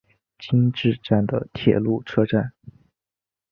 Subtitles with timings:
[0.39, 2.53] 今治站的铁路车站。